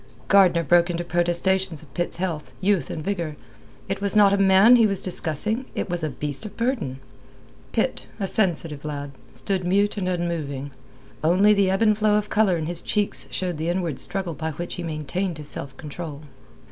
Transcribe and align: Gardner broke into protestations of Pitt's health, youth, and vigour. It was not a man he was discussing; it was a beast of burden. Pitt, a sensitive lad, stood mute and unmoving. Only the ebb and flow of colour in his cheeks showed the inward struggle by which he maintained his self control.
Gardner 0.29 0.63
broke 0.63 0.89
into 0.89 1.03
protestations 1.03 1.83
of 1.83 1.93
Pitt's 1.93 2.17
health, 2.17 2.51
youth, 2.59 2.89
and 2.89 3.05
vigour. 3.05 3.35
It 3.87 4.01
was 4.01 4.15
not 4.15 4.33
a 4.33 4.37
man 4.39 4.75
he 4.77 4.87
was 4.87 4.99
discussing; 4.99 5.65
it 5.75 5.91
was 5.91 6.03
a 6.03 6.09
beast 6.09 6.43
of 6.43 6.57
burden. 6.57 6.97
Pitt, 7.71 8.07
a 8.19 8.25
sensitive 8.25 8.83
lad, 8.83 9.11
stood 9.31 9.63
mute 9.63 9.97
and 9.97 10.07
unmoving. 10.09 10.71
Only 11.23 11.53
the 11.53 11.69
ebb 11.69 11.83
and 11.83 11.95
flow 11.95 12.17
of 12.17 12.29
colour 12.31 12.57
in 12.57 12.65
his 12.65 12.81
cheeks 12.81 13.27
showed 13.29 13.57
the 13.57 13.69
inward 13.69 13.99
struggle 13.99 14.33
by 14.33 14.53
which 14.53 14.73
he 14.73 14.81
maintained 14.83 15.37
his 15.37 15.49
self 15.49 15.77
control. 15.77 16.23